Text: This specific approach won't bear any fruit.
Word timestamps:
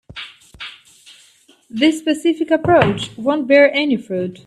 This 1.69 1.99
specific 1.99 2.49
approach 2.49 3.15
won't 3.19 3.47
bear 3.47 3.71
any 3.71 3.97
fruit. 3.97 4.39